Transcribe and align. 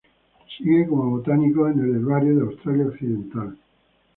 Sigue 0.57 0.87
como 0.87 1.11
botánico 1.11 1.67
en 1.69 1.79
el 1.79 1.95
Herbario 1.97 2.37
de 2.37 2.41
Australia 2.41 2.87
Occidental. 2.87 3.55